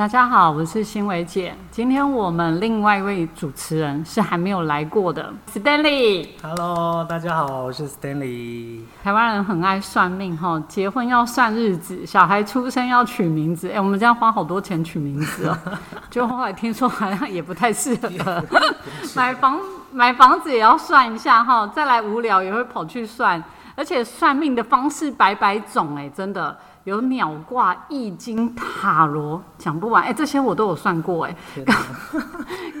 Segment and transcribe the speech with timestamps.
[0.00, 1.54] 大家好，我是新伟姐。
[1.70, 6.26] 今天我们另外一位主持人是还没有来过的 Stanley。
[6.42, 8.80] Hello，大家好，我是 Stanley。
[9.04, 13.68] 台湾人很爱算命哈，结婚要算日子，小孩出生要取名字。
[13.68, 15.58] 哎、我们这样花好多钱取名字哦，
[16.08, 18.42] 就后来听说好像也不太适合。
[19.14, 19.60] 买房
[19.92, 23.44] 买房子也要算一下哈，再来无聊也会跑去算，
[23.76, 26.56] 而且算命的方式百百种哎，真的。
[26.84, 31.36] 有鸟卦、易经、塔罗，讲不完哎、这些我都有算过哎。
[31.64, 31.76] 刚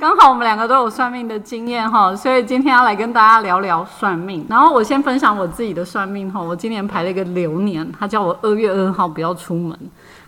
[0.00, 4.46] 刚好我们两个都有算命的经验哈，所以今天要来跟大家聊聊算命。
[4.48, 9.78] 然后我先分享我自己的算命哈，我今年排了一个流年，他叫我二月二号不要出门，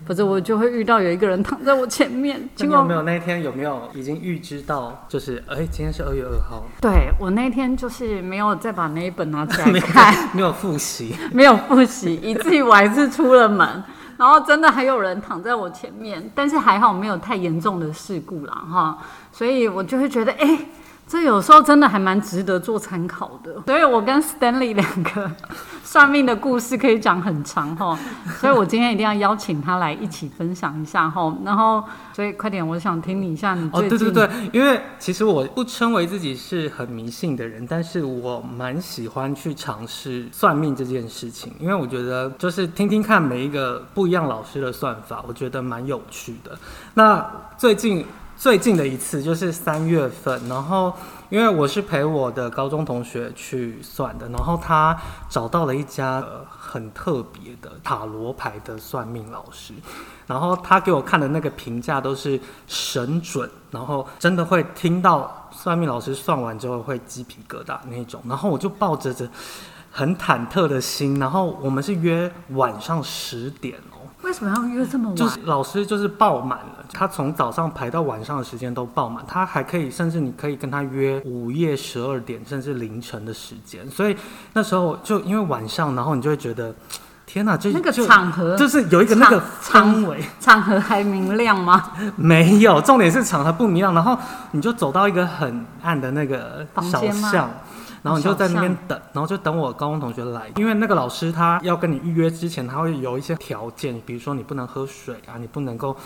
[0.05, 2.37] 否则我就会遇到有一个人躺在我前面。
[2.55, 10.29] 结果结果没有那一天有没有已经预知到，就是哎、今天是二月二号，对我那天就是没有再把那一本拿起来 没有看。
[10.33, 13.83] 没有复习， 没有复习，以至于我还是出了门。
[14.15, 18.97] 然后真的还有人躺在我前面，但是还好没有太严重的事故啦，哈，
[19.31, 20.59] 所以我就会觉得，哎、
[21.07, 23.61] 这有时候真的还蛮值得做参考的。
[23.65, 25.31] 所以我跟 Stanley 两个
[25.83, 27.97] 算命的故事可以讲很长哈，
[28.39, 31.35] 所以我今天一定要邀请他来一起分享一下哈。
[31.45, 46.57] 然后，所以快点，我想听你一下你哦，对对对，因为其实我不称为自己是很迷信的人，但是我蛮喜欢去尝试算命这件事情，因为我觉得就是听听看每一个不一样老师的算法，我觉得蛮有趣的。
[46.95, 47.23] 那
[47.57, 48.03] 最近
[48.35, 50.93] 最近的一次就是三月份，然后
[51.29, 54.97] 因为我是陪我的高中同学去算的，然后他
[55.29, 59.73] 找到了一家、呃、很特别的塔罗牌的算命老师。
[60.27, 68.21] 然后他给我看的那个评价都是神准，然后真的会听到算命老师算完之后会鸡皮疙瘩那种。
[68.27, 69.29] 然后我就抱着着
[69.91, 73.79] 很忐忑的心，然后我们是约晚上十点。
[74.23, 75.15] 为什么要约这么晚？
[75.15, 84.15] 就是老师就是爆满了，他从早上排到晚上的时间都爆满，他还可以，甚至你可以跟他约午夜十二点甚至凌晨的时间，所以
[84.53, 86.73] 那时候就因为晚上，然后你就会觉得，
[87.25, 90.23] 天哪，这那个场合就是有一个那个场氛围。
[90.39, 91.91] 场合还明亮吗？
[92.15, 94.17] 没有，重点是场合不明亮，然后
[94.51, 97.49] 你就走到一个很暗的那个小巷，
[98.03, 105.97] 然后你就在那边等，然后就等我高中同学来，因为那个老师他要跟你预约之前，他会有一些条件，比如说你不能喝水啊，你不能够。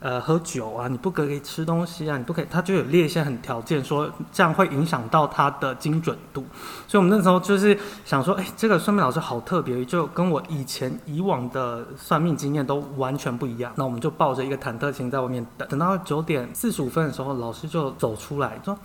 [0.00, 6.44] 呃，喝酒啊，你不可以吃东西啊，你不可以，他就有列一些很条件，说这样会影响到他的精准度。
[6.86, 13.72] 所以我们那时候就是想说，哎、这个算命老师好特别，就跟我以前以往的算命经验都完全不一样。
[13.76, 18.78] 那我们就抱着一个忐忑心在外面等，等到九点四十五分的时候，老师就走出来说。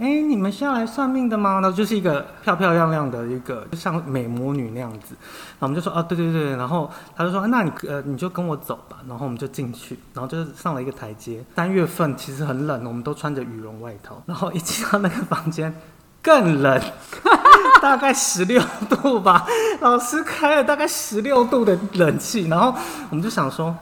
[0.00, 1.60] 哎、你们是要来算命的吗？
[1.60, 5.14] 然后就是一个漂漂亮亮的一个，就像美魔女那样子。
[5.58, 6.56] 然后我们就说，啊，对对对。
[6.56, 8.96] 然后他就说，那你呃，你就跟我走吧。
[9.06, 11.44] 然后我们就进去，然后就是上了一个台阶。
[11.54, 14.22] 三月份其实很冷，我们都穿着羽绒外套。
[14.24, 15.74] 然后一进到那个房间，
[16.22, 16.80] 更冷，
[17.82, 19.46] 大概十六度吧。
[19.80, 22.74] 老师开了大概十六度的冷气，然后
[23.10, 23.76] 我们就想说，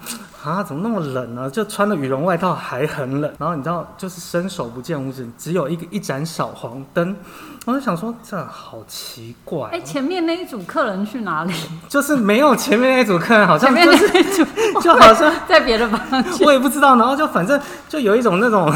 [0.48, 1.50] 啊，怎么那么冷呢？
[1.50, 3.31] 就穿了羽绒外套还很冷。
[3.38, 7.14] 然后你知道，就是伸手不见五指，只有一个一盏小黄灯。
[7.66, 11.53] 我就想说，这好奇怪哦、哎、前面那一组客人去哪里？
[11.87, 14.44] 就是没有前面那一组客人，好像前面就是那一组
[14.81, 16.47] 就好像 在别的房间。
[16.47, 18.72] 我也不知道，然后就反正就有一种那种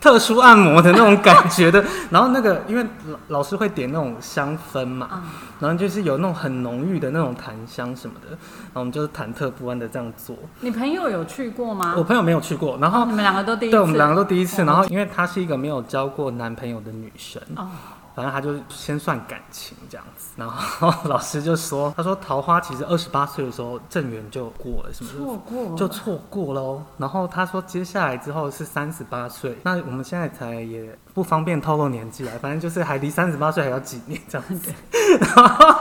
[0.00, 5.22] 特殊按摩的那种感觉的， 然后那个因为老老师会点那种香氛嘛，嗯
[5.60, 10.34] 然后就是有那种很浓郁的那种檀香什么的，然后我们就是忐忑不安的这样做。
[10.60, 11.94] 你朋友有去过吗？
[11.96, 13.72] 我朋友没有去过，然后你们两个都第一次。
[13.72, 17.68] 对我们两个都第一次，哦然后因为她是一个没有交过男朋友的女生，哦，
[18.14, 26.82] 反正他就先算感情这样子，然后老师就说， 他说桃花其实二十八岁的时候正缘就过了，什么错过就错过了哦。
[26.98, 34.72] 然后他说接下来之后是三十八岁，那我们现在才也不方便透露年纪来，反正就是还离三十八岁还有几年这样子。
[35.20, 35.80] 然后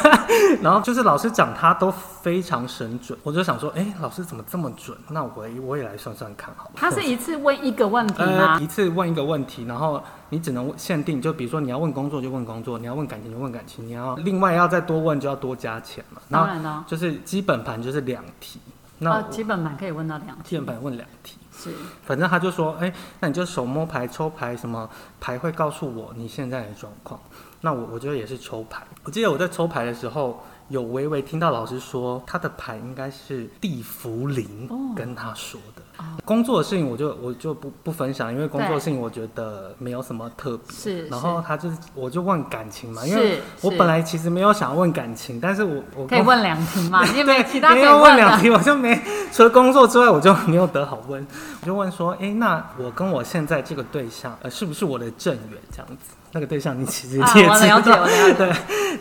[0.62, 4.96] 然后就是老师讲他都非常神准，我就想说，哎，老师怎么这么准？
[5.08, 6.70] 那我也我也来算算看好了。
[6.76, 8.60] 他是一次问一个问题呃，吗？
[8.60, 16.22] 一次问一个问题，然后你只能限定，就比如说你要问工作就问工作，你要问感情就问感情，你要另外要再多问就要多加钱嘛。
[16.28, 18.58] 那当然了，就是基本盘就是两题，
[18.98, 20.42] 那基本盘可以问到两题。
[20.44, 21.70] 基本盘问两题，是
[22.04, 24.88] 反正他就说，哎、那你就手摸牌抽牌，什么
[25.20, 27.20] 牌会告诉我你现在的状况。
[27.60, 30.42] 那我我觉得也是抽牌，我记得我在抽牌的时候。
[30.70, 35.82] 有微微听到老师说他的牌应该是地茯苓哦跟他说的。
[36.24, 40.74] 工作的事情我就我就不不分享，因为工作的事情我觉得没有什么特别。
[40.74, 48.16] 是，然后他就是我就问感情嘛，因为我本来其实没有想要问感情，但是我我可以问两题嘛， 因为没有其他没有问。
[48.16, 48.98] 两题，我就没
[49.32, 51.26] 除了工作之外，我就没有得好问。
[51.60, 56.14] 我就问说，哎、那我跟我现在这个对象，呃，是不是我的正缘这样子？
[56.32, 58.06] 那个对象你其实也啊知道，
[58.38, 58.52] 对。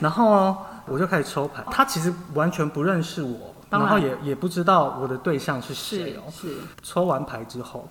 [0.01, 0.57] 然后
[0.89, 3.79] 我就开始抽牌，他其实完全不认识我，然。
[3.79, 6.31] 然后也也不知道我的对象是谁哦。
[6.31, 7.87] 是，抽完牌之后，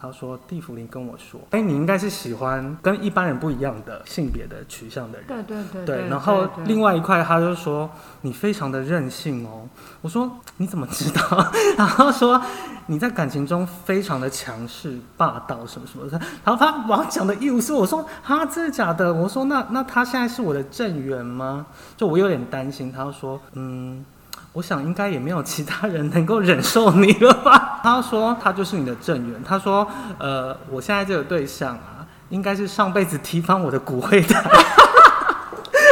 [0.00, 5.26] 他说地茯苓跟我说，哎、你应该是喜欢跟一般人不一样的性别的取向的人。
[5.28, 7.90] 对对对对，然后另外外一块他就说
[8.22, 9.68] 你非常的任性哦。
[10.00, 11.22] 我说你怎么知道？
[11.76, 12.40] 然后说
[12.86, 16.18] 你在感情中非常的强势、霸道什么什么的。
[16.42, 17.76] 然后他把我讲的一无是处。
[17.76, 19.12] 我说哈，真的假的？
[19.12, 21.66] 我说那那他现在是我的正缘吗？
[21.94, 22.90] 就我有点担心。
[22.90, 24.02] 他就说嗯。
[24.54, 27.67] 我想应该也没有其他人能够忍受你了吧？
[27.94, 29.42] 他说他就是你的正缘。
[29.42, 29.86] 他说，
[30.18, 34.34] 呃，我现在这个对象啊，应该是上辈子提翻我的骨灰的。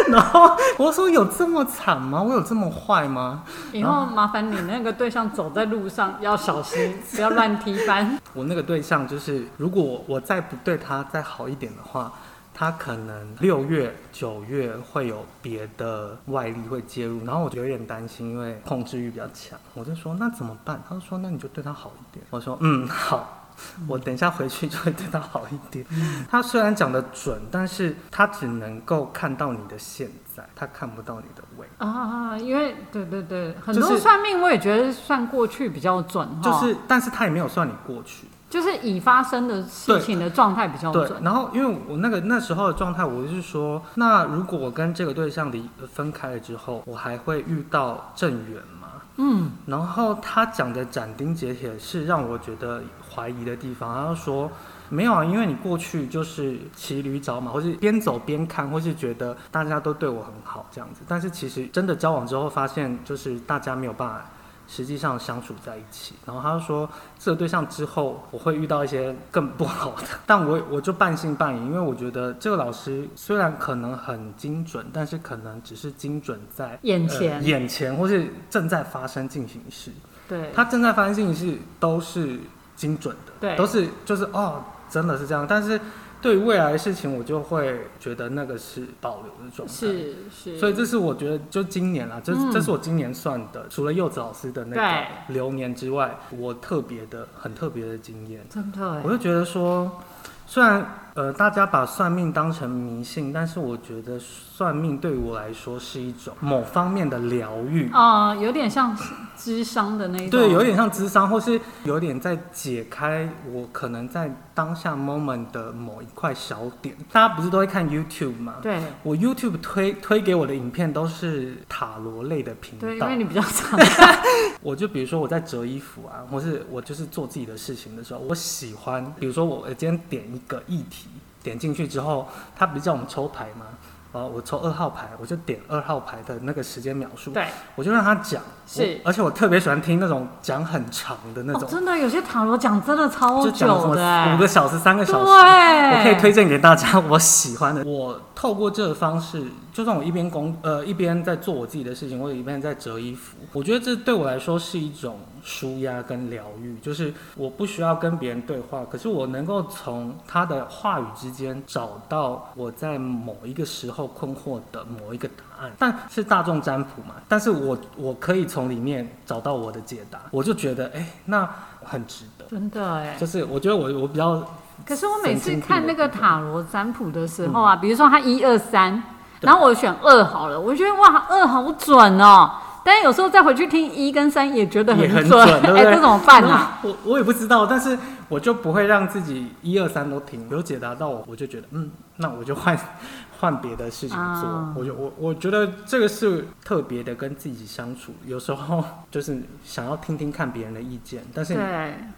[0.08, 2.22] 然后我说有这么惨吗？
[2.22, 3.42] 我有这么坏吗？
[3.72, 8.16] 以后麻烦你那个对象走在路上要小心， 不要乱踢翻。
[8.32, 12.12] 我那个对象就是，如果我我再不对他再好一点的话，
[12.58, 19.58] 他可能六月、九月会有别的外力会介入，然后我就有点担心，因为控制欲比较强。
[19.74, 20.82] 我就说那怎么办？
[20.88, 22.24] 他就说那你就对他好一点。
[22.30, 23.42] 我说嗯好。
[23.88, 25.82] 我等一下回去就会对他好一点。
[26.30, 31.86] 他虽然讲的准，但是他只能够看到你的现在，他看不到你的未来。
[31.86, 38.26] 啊，因为对对对，很多算命我也觉得算过去比较准哈，就是，但是他也没有算你过去。
[38.48, 41.22] 就是已发生的事情的状态比较对，准。
[41.22, 48.88] 然后因为我那个那时候的状态，我就是说，那如果我跟这个对象离分开了之后，我还会遇到正缘吗？
[49.16, 52.82] 嗯，然后他讲的斩钉截铁是让我觉得
[53.14, 53.94] 怀疑的地方。
[53.94, 54.50] 他就说
[54.90, 61.00] 没有啊，因为你过去就是骑驴找马，或是边走边看，或是觉得大家都对我很好这样子。
[61.08, 64.24] 但是其实真的交往之后，发现就是大家没有办法。
[64.68, 77.36] 实际上相处在一起，然后他就说这个对象之后我会遇到一些更不好的， 但我我就半信半疑，因为我觉得这个老师虽然可能很精准，但是可能只是精准在眼前。
[77.36, 79.90] 呃、眼前或是正在发生进行式，
[80.28, 82.38] 对，他正在发生进行式都是
[82.74, 83.56] 精准的，对。
[83.56, 85.80] 都是就是哦，真的是这样，但是
[86.26, 89.72] 对于未来的事情，我就会觉得那个是保留的状态。
[89.72, 98.44] 是是，所以这是我觉得，就今年啦，这、嗯这是我今年算的，除了柚子老师的那个流年之外，我特别的很特别的经验。
[98.50, 100.02] 真的欸我就觉得说，
[100.48, 100.84] 虽然
[101.16, 107.90] 呃大家把算命当成迷信，但是我觉得算命对我来说是一种某方面的疗愈。
[107.92, 108.96] 啊、有点像
[109.36, 116.94] 智商的那一种，对，有点像智商，或是有点在解开我可能在当下 moment 的某一块小点。
[117.10, 118.54] 大家不是都会看 YouTube 吗？
[118.62, 123.16] 对我 YouTube 推推给我的影片都是塔罗类的频道对，因为。
[123.16, 123.80] 你比较常
[124.60, 131.05] 我就比如说我在折衣服啊，或是我就是做自己的事情的时候，我喜欢，比如说我今天点一个议题，
[131.42, 133.66] 点进去之后，他不是叫我们抽牌吗？
[134.12, 137.44] 呃我抽二号牌，我就点二号牌的那个时间描述，对
[137.74, 138.40] 我就让他讲。
[138.66, 145.24] 是而且我特别喜欢听那种讲很长的那哦，种，真的有些塔罗讲真的超久的欸，五个小时、三个小时。
[145.26, 147.84] 对，我可以推荐给大家我喜欢的。
[147.84, 149.44] 我透过这个方式，
[149.76, 156.78] 就算我一边工呃一边在做我自己的事情，或者一边在折衣服，我觉得这对我来说是一种舒压跟疗愈。
[156.78, 165.70] 就是我不需要跟别人对话，可是我能够从他的话语之间找到我在某一个时候困惑的某一个答案。
[165.78, 171.46] 但是大众占卜嘛，但是我我可以从里面找到我的解答，我就觉得哎、那
[171.84, 172.46] 很值得。
[172.46, 173.14] 真的哎。
[173.20, 174.42] 就是我觉得我我比较
[174.86, 179.02] 可是我每次看那个塔罗占卜的时候啊，比如说他一二三，对
[179.40, 182.50] 然后我选二好了，我觉得哇，二好准哦。
[182.86, 186.78] 但是有时候再回去听一跟三，也觉得很准，哎，对这怎么办啊？
[186.84, 192.78] 我我也不知道，但是我就不会让自己一二三都听，有解答到我，我就觉得嗯，那我就换
[193.40, 194.48] 换别的事情做。
[194.48, 201.58] 啊我就我我觉得这个是特别的跟自己相处，有时候就是想要听听看别人的意见，但是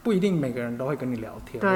[0.03, 1.69] 不一定每个人都会跟你聊天，或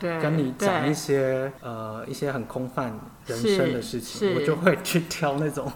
[0.00, 2.92] 对是，跟你讲一些呃一些很空泛
[3.26, 5.70] 人生的事情，我就会去挑那种，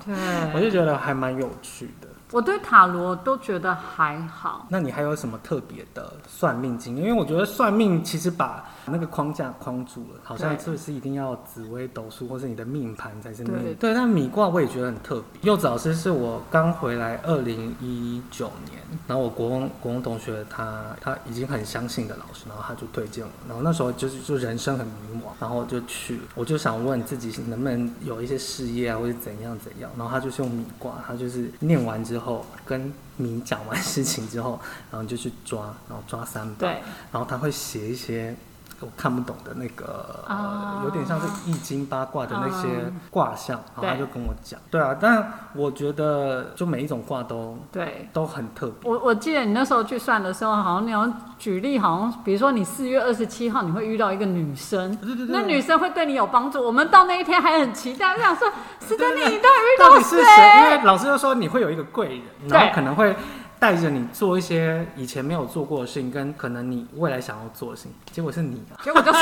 [0.53, 2.09] 我，就觉得还蛮有趣的。
[2.35, 4.67] 我对塔罗都觉得还好。
[4.69, 7.07] 那你还有什么特别的算命经验？
[7.07, 13.63] 因为我觉得算命其实把那个框架框住了，好像对就是一定要紫微斗数或是你的命盘才是命。
[13.63, 15.43] 对对，但米卦我也觉得很特别。
[15.43, 32.24] 柚子老师是我刚回来二零一九年，然后我国文国文同学他他已经很相信的老师，然后他就推荐我，然后那时候就是就人生很迷茫，然后就去，我就想问自己能不能有一些事业啊，或者怎样怎样，然后他就是用米卦，他就是念完之后
[32.65, 34.59] 跟你讲完事情之后，
[34.91, 36.67] 然后你就去抓，然后抓三把，
[37.13, 38.35] 然后他会写一些
[38.81, 48.09] 我看不懂的那个，啊呃，有点像是易经八卦的那些嗯卦象，然后他就跟我讲，对啊，但我觉得就每一种卦都对。
[48.13, 56.63] 都很特别，我我记得你那时候去算的时候，好像你要举例，好像比如说你四月二十七号你会遇到一个女生，对对对，那女生会对你有帮助。
[56.65, 60.59] 我们到那一天还很期待，我想说斯丹利，你到底遇到到底是谁？
[60.59, 60.85] 因为？
[60.85, 63.17] 老师就说你会有一个贵人，然后可能会
[63.59, 69.19] 带着你做一些以前没有做过的事情，跟可能你未来想要做的事情，结果是你啊，结果就是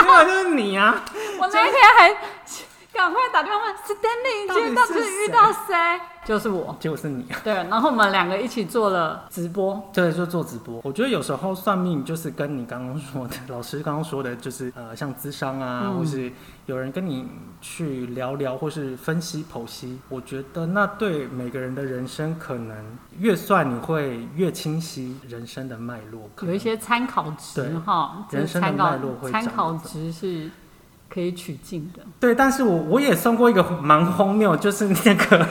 [0.00, 1.04] 结果就是你啊，
[1.40, 2.16] 我那天还
[2.98, 6.00] 赶快打电话问斯丹利，你今天到底是遇到谁？
[6.24, 6.76] 就是我。
[6.80, 7.38] 结果是你啊。
[7.44, 9.80] 对，然后我们两个一起做了直播。
[9.94, 10.80] 对，就做直播。
[10.82, 16.32] 我觉得有时候算命就是跟你刚刚说的，老师刚刚说的，就是呃，像咨商啊，嗯或是
[16.66, 17.28] 有人跟你
[17.60, 20.00] 去聊聊，或是分析剖析。
[20.08, 22.76] 我觉得那对每个人的人生，可能
[23.20, 26.28] 越算你会越清晰人生的脉络。
[26.40, 30.50] 有一些参考值哈，这人生的脉络会参考值是
[31.08, 32.02] 可以取经的。
[32.20, 35.46] 对，但是我我也算过一个蛮荒谬，就是那个，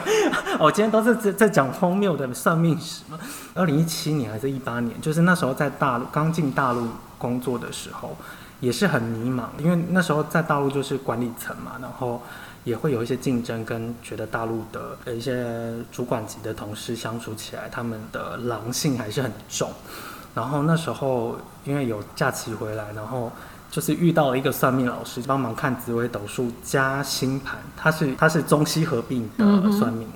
[0.60, 3.18] 我 今天都是在在讲荒谬的算命史嘛。
[3.54, 6.86] 二零一七年还是一八年，就是那时候在大陆刚进大陆
[7.18, 8.16] 工作的时候，
[8.60, 12.22] 也是很迷茫，因为那时候在大陆就是管理层嘛，然后
[12.64, 19.70] 也会有一些竞争，跟觉得大陆的一些主管级的同事相处起来，他们的狼性还是很重。
[20.34, 23.32] 然后那时候因为有假期回来，然后
[23.70, 30.08] 就是遇到了一个算命老师，帮忙看紫微斗数加星盘，他是他是中西合并的算命。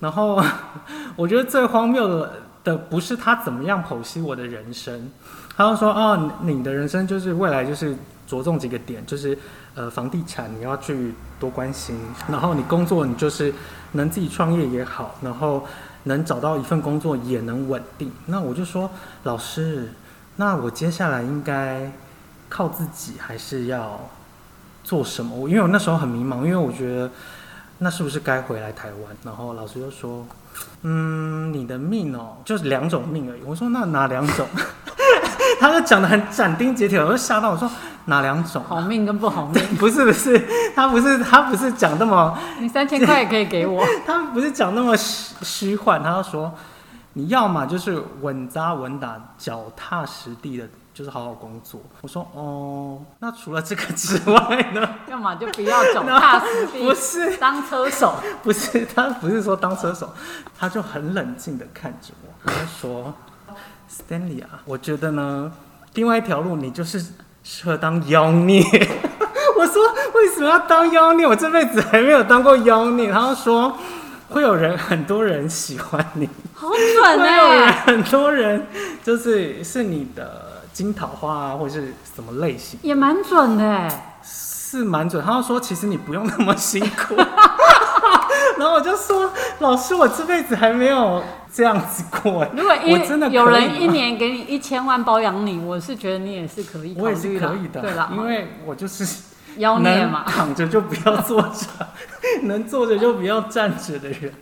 [0.00, 0.42] 然后
[1.14, 2.32] 我觉得最荒谬的
[2.64, 5.10] 的不是他怎么样剖析我的人生，
[5.56, 7.94] 他就说哦，你你的人生就是未来就是
[8.26, 9.38] 着重几个点，就是
[9.74, 13.52] 呃房地产你要去多关心，然后你工作你就是
[13.92, 15.66] 能自己创业也好，然后
[16.04, 18.10] 能找到一份工作也能稳定。
[18.26, 18.90] 那我就说
[19.24, 19.92] 老师，
[20.36, 21.92] 那我接下来应该
[22.50, 23.98] 靠自己还是要
[24.84, 25.34] 做什么？
[25.34, 27.10] 我因为我那时候很迷茫，因为我觉得
[27.78, 29.16] 那是不是该回来台湾？
[29.24, 30.26] 然后老师就说，
[30.82, 33.40] 嗯，你的命哦，就是两种命而已。
[33.46, 34.46] 我说那哪两种？
[35.60, 37.70] 他就讲的很斩钉截铁，我就吓到，我说
[38.06, 38.62] 哪两种？
[38.66, 40.38] 好命跟不好命，不是不是，
[40.74, 43.84] 他不是他不是讲那么你三千块也可以给我。
[44.06, 46.52] 他不是讲那么虚虚幻，他就说
[47.12, 50.66] 你要么就是稳扎稳打、脚踏实地的，
[51.00, 51.80] 就是好好工作。
[52.02, 54.86] 我说哦，那除了这个之外呢？
[55.08, 58.16] 要么就不要走踏实 不是当车手。
[58.44, 60.12] 不是，他不是说当车手，
[60.58, 63.14] 他就很冷静的看着我，他就说
[63.90, 65.50] ：“Stanley 啊，我觉得呢，
[65.94, 67.02] 另外一条路你就是
[67.42, 68.62] 适合当妖孽。”
[69.58, 69.82] 我说
[70.14, 71.26] ：“为什么要当妖孽？
[71.26, 73.74] 我这辈子还没有当过妖孽。”他就说
[74.28, 78.66] ：“会有人，很多人喜欢你，好准会有人，哎、很多人
[79.02, 83.64] 就是是你的金桃花啊，或者是什么类型。”也蛮准的。
[83.64, 87.16] 哎、是蛮准，他就说其实你不用那么辛苦，
[88.56, 91.22] 然后我就说老师，我这辈子还没有
[91.52, 99.04] 这样子过，如果一我真的有人一年给你一千万包养你，我是觉得你也是可以考我也是可以的，对啦，因为我就是
[99.56, 101.66] 妖孽嘛，躺着就不要坐着，
[102.46, 104.32] 能坐着就不要站着的人。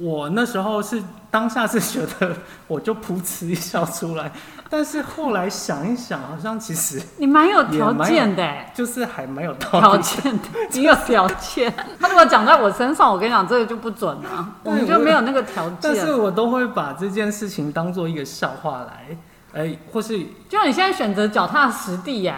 [0.00, 2.34] 我那时候是当下是觉得
[2.66, 4.32] 我就噗嗤一笑出来，
[4.68, 9.96] 但是后来想一想，好像其实你蛮有条件的哎、就是还蛮有条。
[9.98, 11.72] 件的，你有条件。
[12.00, 16.16] 他如果讲在我身上，我跟你讲，这个就不准啊，我们就没有那个条件但是。
[16.16, 19.16] 我都会把这件事情当做一个笑话来，
[19.52, 20.18] 哎、或是
[20.48, 22.36] 就你现在选择脚踏实地呀、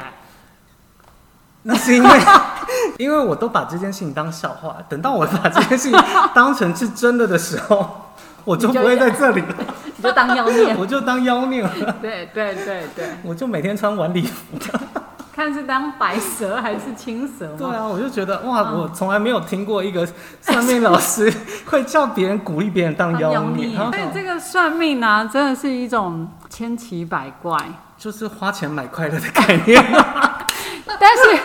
[1.63, 2.21] 那是因为，
[2.99, 5.99] 因为我都把这件事情当笑话，等到我把这件事情
[6.35, 8.08] 当成是真的的时候，
[8.49, 9.43] 我就不会在这里，
[9.97, 10.75] 你就当妖孽。
[10.81, 14.57] 我就当妖孽了， 对对对对，我就每天穿晚礼服。
[15.37, 17.57] 看是当白蛇还是青蛇嘛。
[17.59, 20.09] 对啊，我就觉得哇，嗯我从来没有听过一个
[20.41, 21.33] 算命老师
[21.67, 27.57] 会叫别人鼓励别人当妖孽，所以这个算命呢、真的是一种千奇百怪。
[27.97, 29.85] 就是花钱买快乐的概念。
[31.01, 31.41] 但是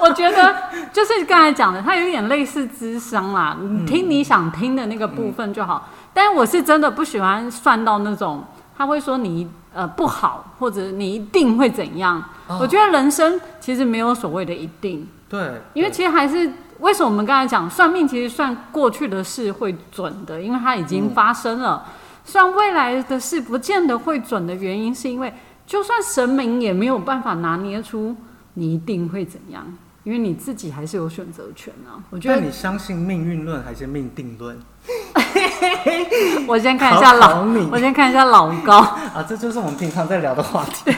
[0.00, 0.54] 我觉得，
[0.92, 5.88] 就是刚才讲的，它有点类似智商啦，你听你想听的那个部分就好。
[6.14, 8.42] 但我是真的不喜欢算到那种，
[8.78, 12.22] 他会说你呃不好，或者你一定会怎样。
[12.46, 12.58] 哦。
[12.60, 21.84] 我觉得人生其实没有所谓的一定，对，因为其实还是为什么我们刚才讲算命，其实算过去的事会准的，因为它已经发生了。
[22.24, 25.34] 算未来的事不见得会准的原因，是因为
[25.66, 28.16] 就算神明也没有办法拿捏出
[28.54, 29.62] 你一定会怎样，
[30.04, 31.98] 因为你自己还是有选择权啊。
[32.10, 34.56] 我觉得你相信命运论还是命定论
[36.46, 38.78] 我先看一下老，考考我先看一下老高。
[38.78, 39.24] 啊？
[39.28, 40.94] 这就是我们平常在聊的话题。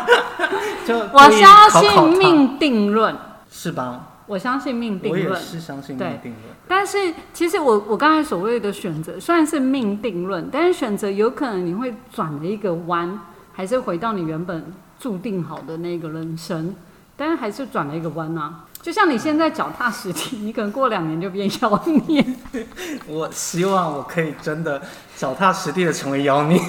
[0.86, 3.14] 就我相信命定论，
[3.50, 4.06] 是吧？
[4.26, 5.40] 我相信命定论我也。
[5.40, 6.54] 是相信命定论。
[6.66, 13.20] 但是其实我我刚才所谓的选择虽然是命定论，但是选择有可能你会转了一个弯，
[13.52, 16.74] 还是回到你原本注定好的那个人生，
[17.18, 18.64] 但是还是转了一个弯啊。
[18.80, 22.24] 就像你现在脚踏实地， 你可能过两年就变妖孽。
[23.06, 24.80] 我希望我可以真的
[25.16, 26.58] 脚踏实地的成为妖孽。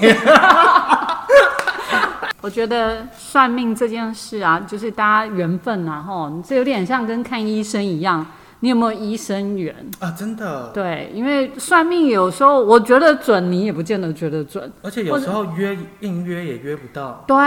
[2.41, 8.25] 我觉得算命这件事啊，就是大家缘分啊，吼，这有点像跟看医生一样，
[8.61, 9.73] 你有没有医生缘？
[9.99, 10.71] 啊，真的。
[10.73, 14.71] 对，因为算命有时候我觉得准，你也不见得觉得准。
[14.81, 17.37] 而且有时候约硬约也约不到，对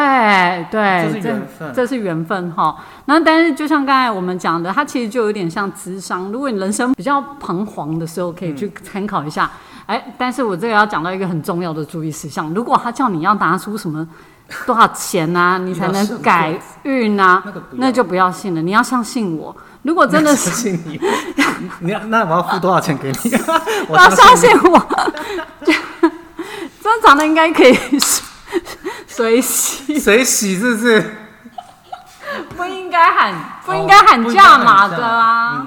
[0.70, 2.76] 对，这是缘分这是缘分哈。
[3.04, 6.32] 那但是就像刚才我们讲的，它其实就有点像智商。
[6.32, 9.50] 如果你人生比较彷徨的时候，可以去参考一下。
[9.92, 14.06] 哎、但是我这个要讲到一个很重要的注意事项，如果他叫你要拿出什么
[14.64, 18.62] 多少钱啊、 你才能改运啊、那就不要信了。
[18.62, 19.54] 你要相信我。
[19.82, 21.00] 如果真的是相信你，
[21.80, 23.32] 你要那我要付多少钱给你？
[23.88, 24.78] 我要相信信我，
[25.64, 25.72] 这
[26.82, 27.76] 这长得应该可以
[29.06, 31.16] 随喜你，谁洗是不是？
[32.56, 33.34] 不应该喊，
[33.66, 35.66] 不应该喊价码的啊。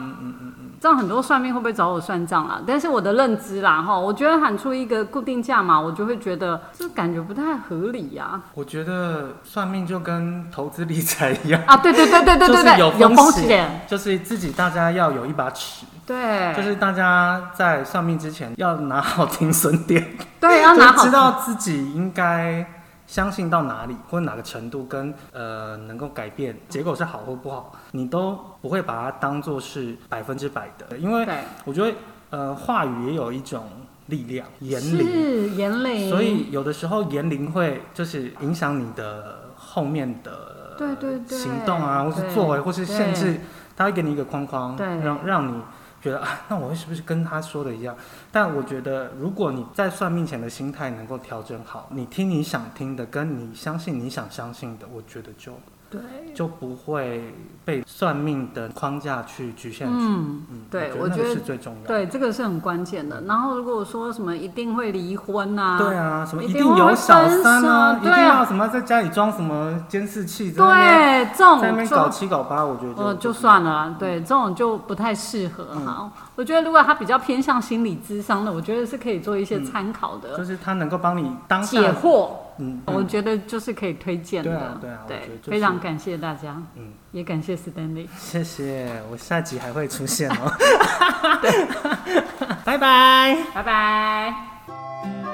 [0.86, 2.62] 嗯嗯嗯嗯，这样很多算命会不会找我算账啊？
[2.68, 11.76] 但是我的认知啦，哈，我觉得喊出一个固定价嘛，我就会觉得这感觉不太合理呀、我觉得算命就跟投资理财一样，啊。
[11.78, 20.06] 对对对对对对对，有有风险险，，就是自己大家要有一把尺，对，就是大家在算命之前要拿好停损点，
[20.40, 22.64] 对要拿好 知道自己应该
[23.08, 31.28] 相信到哪里或哪个程度跟呃能够改变结果是好或不好，你都不会把它当做是百分之百的，因为，
[31.66, 31.96] 我觉得
[32.32, 33.64] 呃话语也有一种
[34.08, 41.38] 力量，言灵，是言灵，所以有的时候言灵会就是影响你的后面的对对对。
[41.38, 43.42] 行动啊，或是作为，或是限制对，
[43.78, 44.86] 他会给你一个框框，对。
[45.00, 45.62] 让让你
[46.06, 47.96] 觉得 啊，那我是不是跟他说的一样？
[48.32, 55.52] 但我觉得，如果你在算命前的心态能够调整好，你听你想听的，跟你相信你想相信的，我觉得就
[55.96, 59.94] 对，就不会被算命的框架去局限住。
[59.98, 61.88] 嗯，嗯，对我觉得是最重要的。
[61.88, 63.22] 对，这个是很关键的。
[63.28, 76.12] 然后如果说什么一定会离婚啊，对啊，什么一一定有小三啊，一定要什么在家里装什么监视器，对，这种在那边搞七搞八，我觉得就呃就算了啦，对，这种就不太适合嗯哈。
[76.36, 82.30] 我觉得如果他比较偏向心理智商的，我觉得是可以做一些参考的就是他能够帮你当下解惑。
[82.58, 90.52] 嗯，我觉得就是可以推荐的，对啊对啊我觉得就是非常感谢大家，嗯，也感谢 Stanley，谢谢，我下集还会出现哦。
[92.64, 93.38] 拜拜。
[93.54, 95.25] 拜拜。